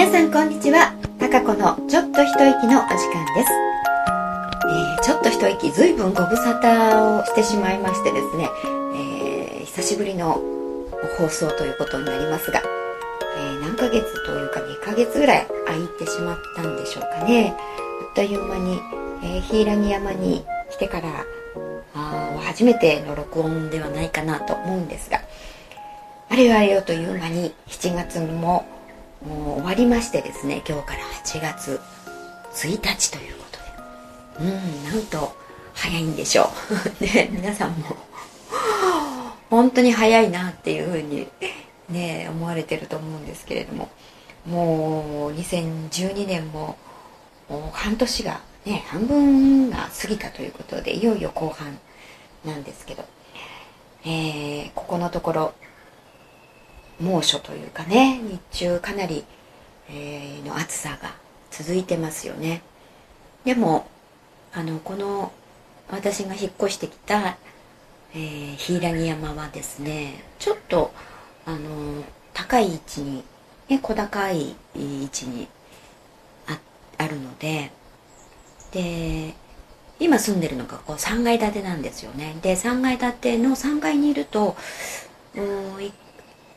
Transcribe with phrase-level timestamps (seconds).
[0.00, 0.94] 皆さんこんにちは。
[1.18, 3.52] たかこのちょっと一息のお時間です、
[4.64, 8.48] えー、ちょっと一息ずいぶんご無沙汰をしてしまいましてですね、
[8.94, 10.40] えー、久しぶりの
[11.18, 12.62] 放送ということになりますが、
[13.36, 17.54] えー、何ヶ月というか2ヶ月ぐらい空いてしまったんでしょうかね。
[17.58, 18.80] あっという間に、
[19.22, 21.26] えー、柊山に来てから
[21.94, 25.20] あ初めての録音ではないかなと思うんですが。
[26.30, 28.64] あれよあれよという間に7月も
[29.26, 31.80] もう終わりましてですね今日から8月
[32.52, 33.44] 1日というこ
[34.38, 34.50] とで。
[34.50, 35.36] うんなんと
[35.74, 36.50] 早いんでしょ
[37.00, 37.02] う。
[37.04, 37.96] ね皆さんも。
[39.50, 41.28] 本当に早いなっていうふうに
[41.88, 43.88] ね思われてると思うんですけれども。
[44.46, 46.76] もう2012年も
[47.72, 51.78] 半年がね半分が過ぎたということでいよいよ後半
[52.44, 53.04] なんですけど、
[54.04, 55.54] えー、ここのところ
[57.00, 59.24] 猛暑というかね日中かなり、
[59.88, 61.14] えー、の暑さが
[61.50, 62.62] 続いてますよね。
[63.44, 63.86] でも
[64.52, 65.32] あのこの
[65.90, 67.36] 私が引っ越してきた、
[68.14, 70.92] えー、柊山はですねちょっと
[71.46, 73.24] あの高い位置に、
[73.68, 75.48] ね、小高い位置に
[76.46, 76.58] あ
[76.98, 77.70] あるので
[78.72, 79.34] で
[79.98, 82.36] 今住んでるのがこう3階建てなんですよね。
[82.42, 84.56] で3階建ての3階にいると
[85.34, 85.92] うん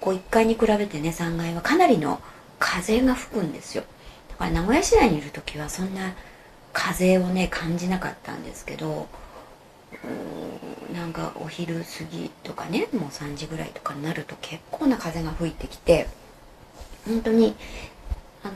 [0.03, 2.19] こう1階に比べてね3階はかなりの
[2.59, 3.85] 風が吹くんですよ。
[4.31, 6.13] だから名古屋市内にいる時はそんな
[6.73, 9.07] 風をね感じなかったんですけど
[10.93, 16.07] なんかお昼過ぎとかねもう3時ぐらいとかになると結構な風が吹いてきて
[17.07, 17.55] 本当に
[18.43, 18.53] あの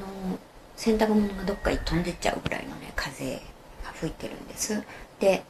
[0.76, 3.36] 洗濯物がどっかに飛んでっちゃうぐらいのね風
[3.86, 4.84] が吹いてるんです。
[5.22, 5.44] で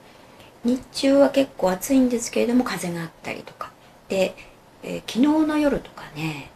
[0.64, 3.72] 日中は結構暑いんですけれども風があったりとか。
[4.10, 4.36] で
[4.88, 6.50] えー、昨日の夜とかね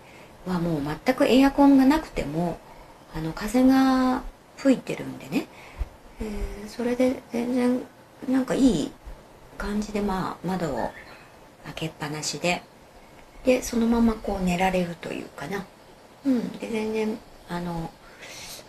[0.48, 2.58] はもう全くエアコンがなくても
[3.14, 4.24] あの風が
[4.56, 5.48] 吹いてるんでね、
[6.22, 7.82] えー、それで全然
[8.30, 8.92] なんかいい
[9.58, 10.92] 感じでまあ窓を
[11.66, 12.64] 開けっぱなしで。
[13.44, 15.66] でそのままこう寝られるというかな。
[16.26, 16.52] うん。
[16.60, 17.18] で全然
[17.50, 17.92] あの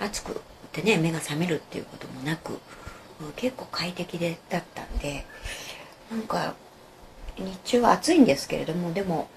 [0.01, 0.41] 暑く
[0.73, 2.59] てね目が覚めるっていうこともなく
[3.37, 5.25] 結構快適でだったんで。
[6.11, 6.55] なんか
[7.37, 9.29] 日中は暑いんですけれどもでも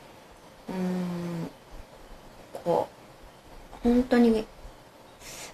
[0.69, 1.49] うん
[2.53, 2.87] こ
[3.83, 4.45] う本当に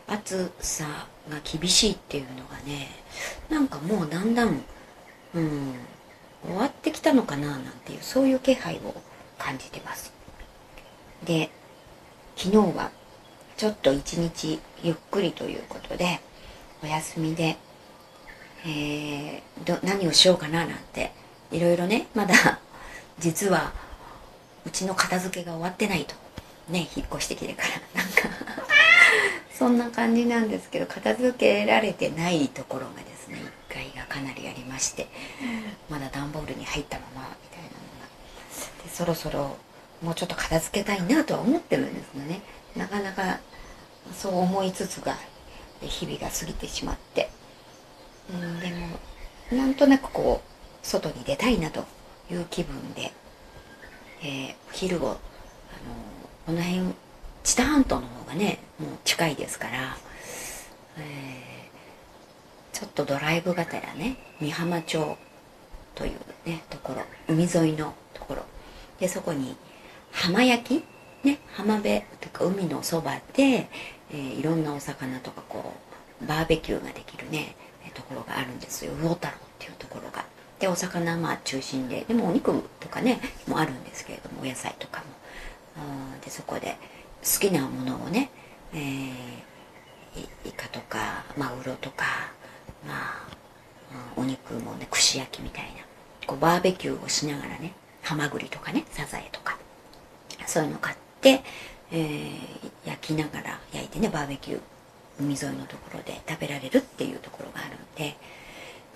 [0.07, 2.89] 暑さが厳しいっていうのがね
[3.49, 4.61] なんかもうだんだん、
[5.35, 5.73] うん、
[6.45, 8.93] 終わってきたのかななんていうそういう気配を
[9.37, 10.13] 感じてます。
[11.25, 11.49] で
[12.35, 12.91] 昨日は
[13.57, 16.19] ちょっと一日ゆっくりということで
[16.83, 17.57] お休みで、
[18.65, 21.11] えー、ど何をしようかななんて
[21.51, 22.59] いろいろねまだ
[23.19, 23.71] 実は
[24.65, 26.15] うちの片付けが終わってないと。
[26.69, 27.69] ね引っ越してきてから。
[28.03, 28.29] なんか
[29.57, 33.39] そんな感じなんですけど片付けられてないところがですね
[33.69, 35.07] 1階がかなりありまして。
[35.89, 38.83] まだ段ボールに入ったままみたいなのが。
[38.83, 39.57] でそろそろ
[40.01, 42.41] もうちょっと片付けたいなとは思ってるんですがね。
[42.75, 43.39] なかなか
[44.19, 45.17] そう思いつつが
[45.81, 47.29] 日々が過ぎてしまって。
[48.29, 48.87] うんでも
[49.51, 51.85] なんとなくこう外に出たいなと
[52.31, 53.11] いう気分で
[54.23, 55.17] えー、昼をあの
[56.45, 56.93] この辺
[57.43, 59.97] 知多半島の方がねもう近いですから、
[60.97, 65.17] えー、ちょっとドライブがてらね美浜町
[65.95, 68.45] というねところ海沿いのところ
[68.99, 69.55] でそこに
[70.11, 70.85] 浜焼き
[71.25, 73.69] ね浜辺とか海のそばで、
[74.11, 75.73] えー、いろんなお魚とかこ
[76.21, 77.55] うバーベキューができるね
[77.93, 80.23] ところがあるんですよ魚太郎っていうところが。
[80.61, 85.05] でお魚まあ中心ででもお肉とかねもあるんですけれどもお野菜とかも。
[86.23, 86.77] でそこで
[87.23, 88.29] 好きなものをね、
[88.73, 89.39] えー、
[90.45, 92.05] イカとかマグロとか
[92.87, 93.27] まあ
[94.15, 95.69] お肉もね串焼きみたいな
[96.27, 99.57] こうバーベキューをしながらねハマグリとかねサザエとか
[100.45, 101.41] そういうの買って、
[101.91, 104.59] えー、焼きながら焼いてねバーベキュー
[105.19, 108.15] 海沿いのところで食べられるっていうところがあるんで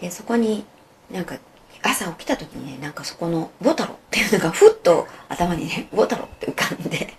[0.01, 0.65] でそこに
[1.11, 1.37] なんか
[1.85, 7.13] 朝起きた時にねなんかそこの「ボタロ」っていうのがふっと頭にね「ボタロ」って浮かんで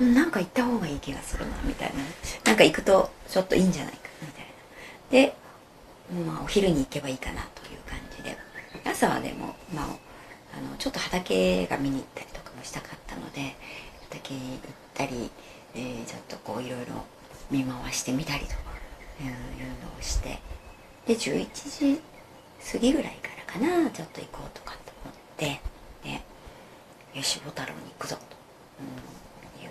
[0.00, 2.02] なんか行った方がいい気がするなみたいな。
[2.44, 4.50] なんか行くとちょっといいんじゃないかみたいな。
[5.26, 5.36] で、
[6.26, 8.36] まあ、お昼に行けばいいかなという感じで。
[8.84, 9.86] 朝はでも、まあ、
[10.56, 13.54] あのちょっと畑が見に行ったりとかもしたかったので
[14.10, 14.58] 畑に行っ
[14.94, 15.30] たり、
[15.74, 17.04] えー、ちょっとこういろいろ
[17.50, 18.56] 見回してみたりとか
[19.20, 19.32] いうの
[19.98, 20.40] をして。
[21.06, 22.00] で11時
[22.72, 25.60] 過ぎぐらいからかなちょっと行こうとかと思って
[26.02, 26.22] で
[27.14, 28.22] よしボ太郎に行くぞと、
[28.80, 29.70] うん、いう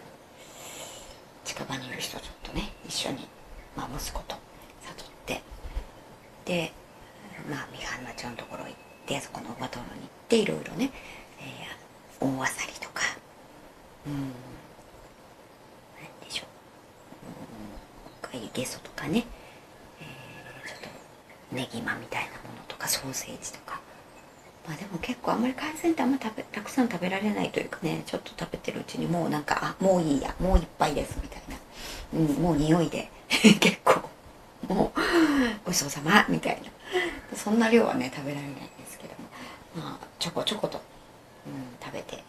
[1.44, 3.28] 近そばにいる人ちょっとね一緒に、
[3.76, 4.36] まあ、息子と
[4.84, 5.42] 誘って
[6.46, 6.72] で
[7.50, 8.74] まあ三原町のところ行っ
[9.08, 10.92] てそこの馬灯籠に行っていろいろね、
[11.40, 13.02] えー、大あさりとか
[14.06, 14.14] うん
[15.98, 16.44] 何でしょ
[18.34, 19.26] う、うん、ゲソとかね、
[20.00, 20.80] えー、ちょっ
[21.50, 23.80] とネギマみたいなものとかソーセージとか。
[24.68, 31.58] まあでも結構あんまり海鮮ってあんま食べたくさん食べられないというかねちょっと食べてるうちにもうなんかあもういいやもういっぱいですみたいな、
[32.14, 33.10] うん、もう匂いで。
[33.60, 34.02] 結構。
[34.68, 35.00] もう
[35.66, 36.70] ごちそうさまみたいな。
[37.36, 39.88] そんな量はね食べられないんですけども。
[39.88, 40.80] まあちょこちょこと、
[41.48, 41.54] うん、
[41.84, 42.24] 食べて、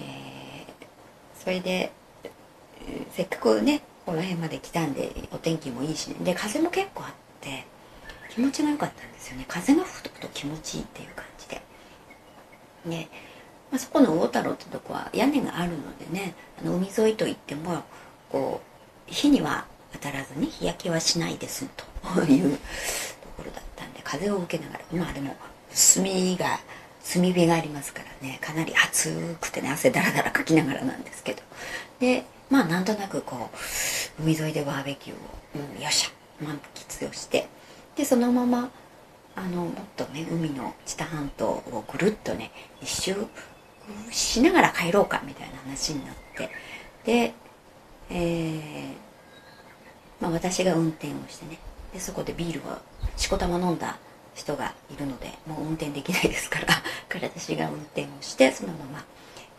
[0.00, 1.92] えー、それで
[3.12, 6.16] せっかくねこの辺まで来たんでお天気もいいしね。
[6.20, 7.10] で風も結構あっ
[7.40, 7.64] て。
[8.38, 9.44] 気持ちが良かったんですよね。
[9.48, 11.60] 風が吹くと気持ちいいっていう感じで。
[12.86, 13.08] で、
[13.72, 17.82] まあ、そこの大太郎ってとこは屋根があるのでねあの海沿いといっても
[18.30, 18.60] こ
[19.08, 21.66] う火には当たらずに日焼けはしないです
[22.14, 22.58] というと
[23.38, 25.34] ころだったんで風を受けながらまあでも
[25.74, 26.04] 炭
[26.36, 26.60] が
[27.12, 31.42] 炭火がありますからねかなり暑くてね汗だらだらかきながらなんですけど。
[31.98, 35.18] でまあなんとなくこう海沿いでバーベキューを、
[35.76, 37.48] うん、よっしゃ満喫をして
[37.98, 38.70] でそのまま
[39.34, 43.16] あのもっとね海の知多半島をぐるっとね一周
[44.12, 46.48] しながら帰ろうかみたいな話になって
[47.04, 47.34] で、
[48.08, 48.92] えー
[50.20, 51.58] まあ、私が運転をしてね
[51.92, 52.78] でそこでビールを
[53.16, 53.98] しこたま飲んだ
[54.34, 56.66] 人がいるのでもう運転できないですから
[57.08, 59.04] から私が運転をしてそのまま、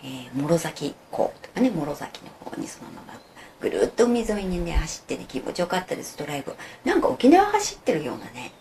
[0.01, 3.19] えー、諸崎港とかね諸崎の方にそのまま
[3.61, 6.55] ぐるっと海沿いにね走ってね気持ちよかったですドライブ。
[6.85, 8.51] なんか沖縄走ってるようなね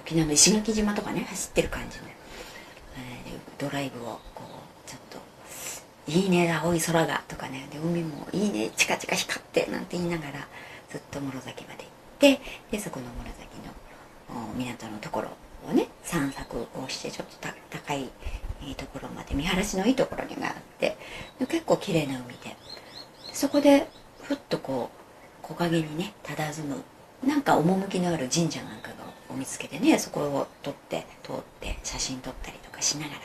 [0.00, 5.18] 沖縄の石垣島とかね走ってる感じの、えー、ドライブをこうちょっと
[6.10, 10.46] 「いいね青い空が」とかねで海も「いいねチカチカ光って」なんて言いながら
[10.90, 11.88] ずっと室崎まで行
[12.34, 12.40] って
[12.70, 15.30] でそこの室崎の港のところ
[15.68, 18.10] をね散策をしてちょっと高い
[18.76, 20.96] ところまで見晴らしのいいところにがあって
[21.38, 22.56] 結構綺麗な海で。
[23.36, 23.86] そこで
[24.28, 24.90] ふっとこ
[25.42, 26.82] う木陰にね佇む
[27.24, 28.90] なんか趣のある神社なんか
[29.30, 33.20] を見つけてねそこを撮って通って写真撮ったりとかしながら。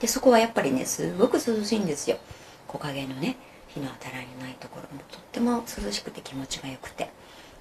[0.00, 2.16] でそこはやっぱりねすごく涼しいんですよ。
[2.66, 3.36] 木陰のね
[3.68, 7.10] 日の当たらないところもとっても涼しくて気持ちがよくて。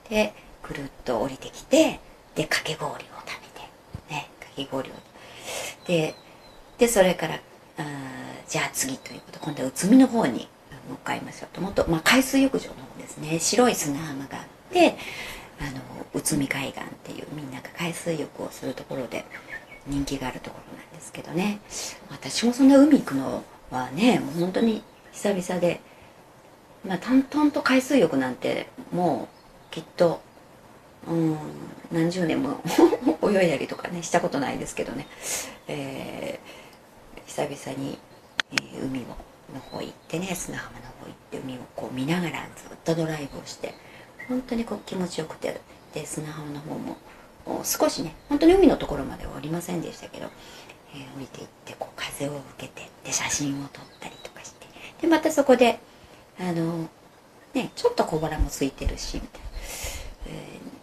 [0.09, 0.33] で
[0.63, 1.99] ぐるっと降りてきて
[2.35, 3.07] でかき氷を食べ
[3.59, 3.67] て
[4.09, 4.93] ねかき氷を。
[5.85, 6.15] で
[6.77, 7.35] でそれから
[7.77, 7.83] あ
[8.47, 9.39] じゃあ次ということ。
[9.39, 10.47] 今度は宇都宮の方に
[10.89, 11.61] 向かいましょうと。
[11.61, 13.39] もっと、まあ、海水浴場の方ですね。
[13.39, 14.97] 白い砂浜があって
[15.59, 15.81] あの
[16.13, 19.25] 宇都宮海岸っていうみんなが海水浴をするところで
[19.87, 21.59] 人気があるところなんですけどね。
[22.09, 25.81] 私もそんな海行くのはねもう本当に久々で
[26.85, 29.27] まあ淡々と海水浴なんても
[29.71, 30.21] うきっと
[31.07, 31.37] うん
[31.91, 32.61] 何十年も
[33.23, 35.07] 泳いだりとかねしたことないですけどね、
[35.67, 37.97] えー、久々に、
[38.51, 39.03] えー、海を
[39.53, 43.73] の方行ってね砂浜の方行って海をこう見ながらずっとドライブをして
[44.27, 45.59] 本当にこう気持ちよくて
[45.93, 46.97] で砂浜の方も
[47.63, 50.27] 少しね本当に海のところまではおりませんでしたけど、
[50.93, 54.67] えー、降りていってこう風を受けてで写真を撮ったりとかして
[55.01, 55.79] でまたそこで
[56.39, 56.87] あの
[57.53, 59.47] ねちょっと小腹も空いてるしみたいな。
[60.27, 60.79] えー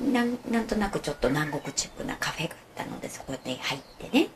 [0.00, 4.28] なんとなくちょっと南国チックなカフェがあったのでそこで入ってね、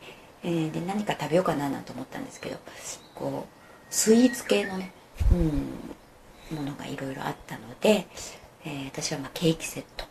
[0.47, 2.57] えー、で何か食べようかななんて思ったんですけど
[3.15, 3.55] こう
[3.89, 4.91] スイーツ系のね、
[5.31, 5.35] う
[6.53, 8.05] ん、ものがいろいろあったので、
[8.63, 10.07] えー、私はまケーキセットを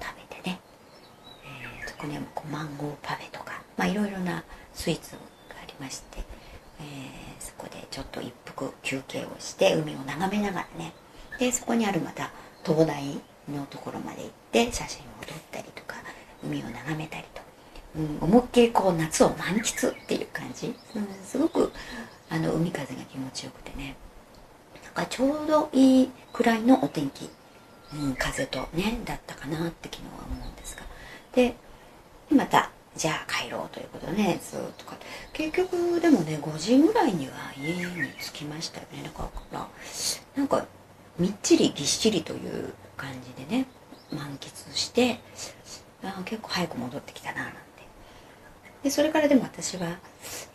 [0.00, 0.58] 食べてね、
[1.44, 4.42] えー、そこにはこうマンゴーパフェとか、いろいろな
[4.74, 5.18] スイーツが
[5.62, 6.22] ありまして、え、
[7.38, 10.92] そこでちょっと一服休憩をして海を眺めながらね
[11.38, 12.32] でそこにあるまた
[12.64, 15.96] 灯台のところまで行って写真を撮ったりとか
[16.42, 17.41] 海を眺めたりとか。
[17.96, 21.72] うん、思いっきりこう夏を満喫っていう感じ、うん、すごく
[22.30, 23.96] あの海風が気持ちよくてね。
[24.82, 27.28] なんかちょうどいいくらいのお天気、
[27.94, 30.82] うん、風とねだったかなって昨日は思うんですが。
[31.34, 31.54] で
[32.30, 34.96] またじゃあ帰ろうということでねずっとか
[35.32, 37.84] 結局でもね5時ぐらいには家に
[38.20, 39.02] 着きましたよね。
[39.02, 39.68] だから
[40.36, 40.66] なんか
[41.18, 43.66] みっちりぎっしりという感じでね
[44.10, 45.20] 満喫して
[46.02, 47.52] あ結構早く戻ってきたななん
[48.82, 49.98] でそれからでも私は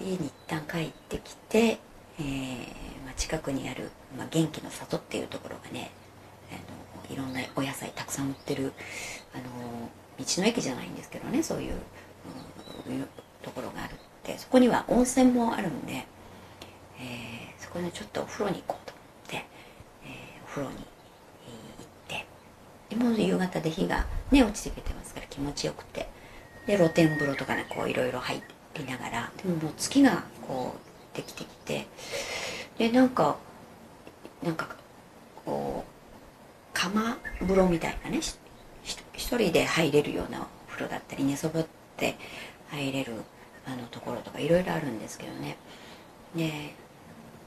[0.01, 1.79] 家に一旦帰ってきて、
[2.19, 2.57] えー、
[3.05, 5.91] まあ、近くにある、まあ、元気の里っていうところがね
[6.51, 8.74] あのいろんなお野菜たくさん売ってる
[9.34, 9.43] あの
[10.19, 11.74] 道の駅じゃないんですけどねそういう、
[12.89, 13.07] うん、
[13.41, 16.05] ところがあるってそこには温泉もあるんで、
[17.00, 19.48] えー、そこにちょっとお風呂に行こうと思って、え
[20.43, 20.86] お風呂に行っ
[22.07, 22.25] て
[22.89, 26.16] でもう夕方で日がね落ちてきてますから気持ちよくて。
[26.67, 28.41] で露天風呂とかねこういろいろ入
[28.75, 30.75] りながらでももう月がこ
[31.13, 31.88] うできてきて
[32.77, 33.38] でなんか
[34.43, 34.75] なんか
[35.45, 35.91] こう
[36.74, 38.19] 釜風呂みたいなね
[38.83, 42.15] 一人で入れるようなお風呂だったり寝そべって
[42.69, 43.13] 入れる
[43.65, 45.57] あのところとかいろいろあるんですけどね。
[46.36, 46.75] で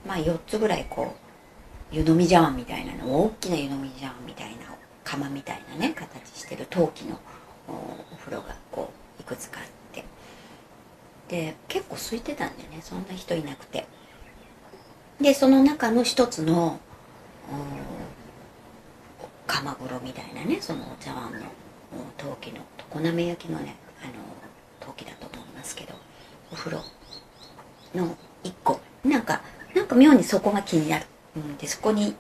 [0.07, 1.15] まあ4つぐらいこ
[1.93, 4.75] う湯飲み茶碗みたいなの大きな湯飲み茶碗みたいな
[5.05, 7.19] 釜みたいなね形してる陶器の
[7.69, 10.05] お風呂がこういくつかあって。
[11.29, 12.81] で結構空いてたんでね。
[12.83, 13.87] そんな人いなくて。
[15.21, 16.81] でその中の一つの
[19.47, 21.39] 釜風呂みたいなねそのお茶碗の
[22.17, 22.61] 陶器の
[22.93, 24.13] 常滑焼きのねあの
[24.81, 25.95] 陶器だと思いますけど
[26.51, 26.83] お風呂
[27.95, 28.81] の一個。
[29.05, 29.43] なんか
[29.75, 32.15] なんか妙にそこが気になる、うん、でそこに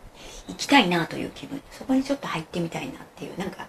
[0.48, 1.62] 行きたいなという気分。
[1.70, 3.66] そこにちょっと入ってみたいなっていうなんか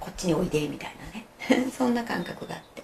[0.00, 1.26] こっちにおいでみたいなね。
[1.76, 2.82] そんな感覚があって。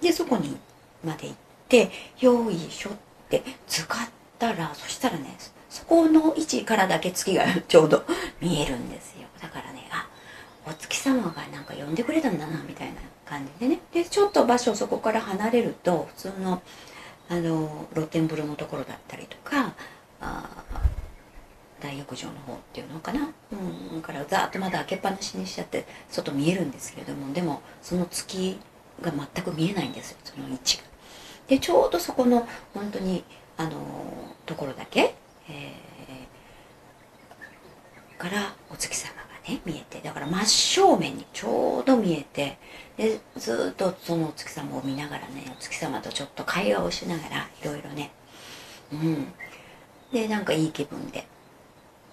[0.00, 0.56] でそこに
[1.04, 1.36] まで行っ
[1.68, 2.92] てよいしょっ
[3.28, 4.08] て使っ
[4.38, 5.36] たらそしたらね
[5.70, 8.04] そこの位置からだけ月がちょうど
[8.40, 9.26] 見えるんですよ。
[9.40, 10.06] だからねあ
[10.66, 12.94] お月様がなんか呼んでくれたんだなみたいな
[13.24, 13.80] 感じでね。
[13.92, 16.62] でちょっと場所そこから離れると普通の
[17.28, 19.74] あの露天風呂のところだったりとか
[21.86, 23.30] 大浴場の方っていうのかな、
[23.92, 28.58] うん、からざーっとまだ開けっぱなしにしちゃって外見えるんですけれどもでもその月
[29.00, 30.18] が全く見えないんですよ。
[30.24, 30.82] その位置が。
[31.46, 33.22] でちょうどそこの本当に
[33.56, 33.70] あの
[34.46, 35.14] ところだけ、
[35.48, 42.58] えー、からお月様がね見えてだから真正面にちょうど見えて
[42.96, 48.10] でずっとそのお月様を見ながらねお月様とちょっと会話をしながらいろいろね。
[48.92, 49.32] うん。
[50.12, 51.26] でなんかいい気分で、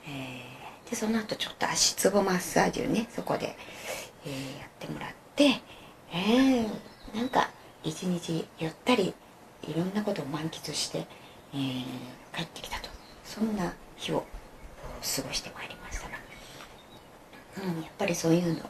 [0.07, 3.55] えー、でその後ちょっと足つぼマッサージをねそこで、
[4.25, 5.61] えー、やってもらって
[6.11, 6.67] えー、
[7.15, 7.49] なんか
[7.83, 9.13] 一日ゆったり
[9.63, 11.05] いろんなことを満喫して、
[11.53, 11.83] えー、
[12.35, 12.89] 帰ってきたと。
[13.23, 18.69] そんな日を過ごしてまいりましたが、うん、やっぱりそういうの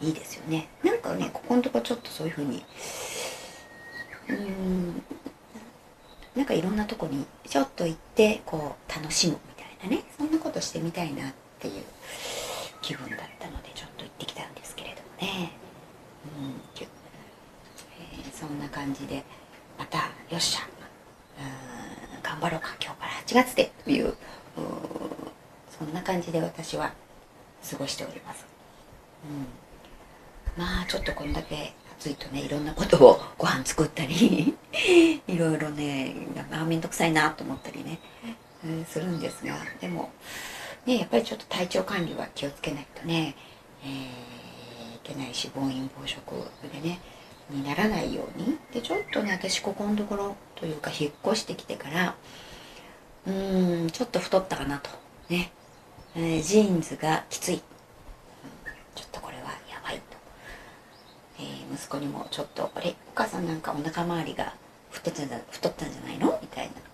[0.00, 0.68] いいですよね。
[0.84, 2.64] なんかねここのとこちょっとそういうふうに
[4.28, 5.02] うん
[6.36, 10.04] なんかいろんなとこにちょっと行ってこう楽しむみたいなね。
[10.16, 11.84] そんなことしてみたいなっていう
[12.80, 15.50] 気分だったのでちょっと行ってきたんですけれどもね、
[16.40, 16.54] うん。
[16.80, 19.24] えー、そんな感じで
[19.76, 20.04] またよ
[20.36, 20.60] っしゃ。
[21.42, 22.22] うん。
[22.22, 24.14] 頑張ろうか今日から8月でという
[25.78, 26.92] そんな感じで私は
[27.68, 28.46] 過ごしております。
[30.56, 30.62] うん。
[30.62, 34.54] まあちょっとこんだけ暑いとねいろんなことをご飯作ったり
[35.26, 36.14] いろいろね
[36.52, 37.98] あ面倒くさいなと思ったりね、
[38.86, 40.10] するんですがでも
[40.86, 43.34] ねやっぱりちょっと体調管理は気をつけないとね、
[43.84, 46.32] えー、いけないし暴飲暴食
[46.72, 47.00] でね
[47.50, 48.58] にならないように。
[48.72, 52.14] でちょっとね私ここのところというか引っ越してきてから
[53.26, 54.90] うーんちょっと太ったかなと。
[55.30, 55.50] ね、
[56.14, 57.58] えー、ジーンズがきつい。
[57.58, 60.16] ちょっとこれはやばいと。
[61.72, 62.90] 息子にもちょっと「あれ？
[62.90, 64.52] お母さんなんかお腹周りが
[64.90, 66.72] 太ったん太ったんじゃないの?」みたいな「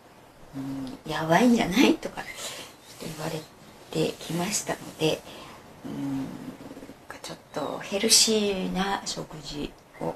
[0.57, 2.23] うんやばいんじゃない?」とか
[3.01, 3.41] 言われ
[3.91, 5.21] てきましたので
[5.85, 6.27] うん
[7.23, 10.15] ちょっとヘルシーな食事を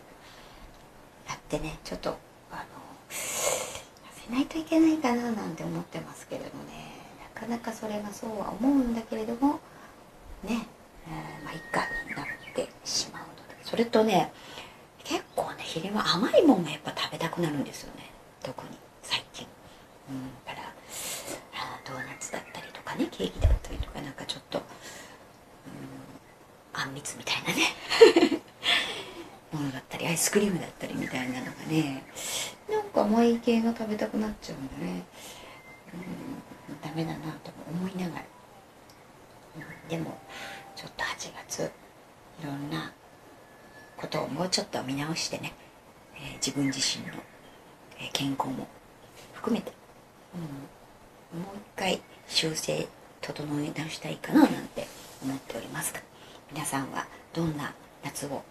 [1.26, 2.18] やってねちょっと
[2.52, 2.62] あの
[3.10, 6.70] 痩せないといけないかななんて思ってますけれどもね
[7.34, 9.58] なかなかそれがそうは思うんだけれども
[10.44, 10.66] ね、
[11.06, 14.30] えー、まあいっかになってしまうのでそれとね
[15.02, 18.10] 結構ね昼間甘いもんがやっぱ食べたくなるんですよね
[18.42, 18.76] 特に
[20.46, 20.68] だから
[21.54, 24.64] あドーナツだったりとかねケーキだったりとかなんかちょっとうん
[26.80, 28.42] あんみつみたいなね
[29.52, 32.04] ものだったりアイスクリームだったりみたいなのがね
[32.68, 35.04] なんか甘い系が食べたくなっちゃうんだね。
[35.94, 36.28] うん
[36.82, 38.24] ダメだなと思いながら、
[39.56, 40.18] うん、でも
[40.76, 41.70] ちょっと8月
[42.40, 42.92] いろんな
[43.96, 45.52] ことをもうちょっと見直してね、
[46.14, 47.14] えー、自分自身の、
[47.98, 48.68] え健康も
[49.32, 49.72] 含めて、
[50.34, 52.88] うん、もう一回修正
[53.20, 54.86] 整え直したいかななんて
[55.22, 56.00] 思っておりますが
[56.52, 57.72] 皆さんはどんな
[58.04, 58.42] 夏を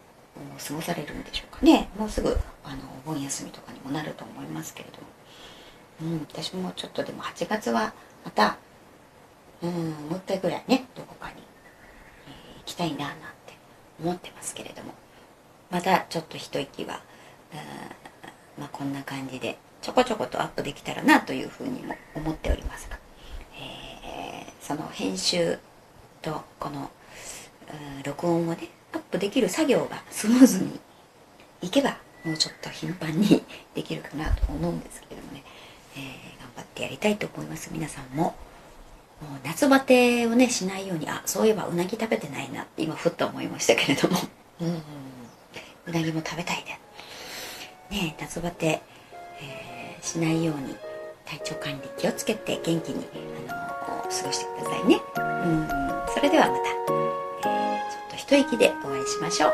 [0.59, 1.89] 過ごされるんでしょうかね。
[1.97, 7.93] もうすぐあのお盆休みとかにもなると思いますけれども、うん、私もちょっとでも8月は
[8.23, 8.57] また、
[9.63, 11.35] うん、もう一回ぐらいねどこかに、
[12.27, 13.15] えー、行きたいななん
[13.45, 13.57] て
[13.99, 14.93] 思ってますけれども。
[15.69, 17.01] またちょっと一息は
[18.57, 19.57] まあ、こんな感じで
[19.87, 22.99] ちょこちょことアップできたらなというふうにも思っておりますが、
[23.55, 25.57] えー、その編集
[26.21, 26.91] とこの
[27.97, 30.77] うん録音をねアップできる作業がスムーズに
[31.61, 33.41] いけばもうちょっと頻繁に
[33.75, 35.43] できるかなと思うんですけれどもね、
[35.95, 36.01] えー
[36.37, 37.69] 頑張ってやりたいと思います。
[37.71, 38.23] 皆さんも。
[38.23, 38.33] も
[39.37, 41.07] う夏バテをねしないように。
[41.09, 44.17] あそういえばうなぎ食べてないなって今ふっと思いましたけれども。
[44.59, 44.81] うん。
[45.87, 46.81] うなぎも食べたいね。
[47.89, 48.81] ねえ夏バテ、
[49.39, 49.66] えー
[50.01, 50.75] しないように
[51.25, 53.05] 体調管理気をつけて元気に
[53.49, 55.01] あの過ごしてくださいね。
[55.17, 55.67] うん。
[56.13, 59.53] それではまた、えーちょっと一息でお会いしましょう。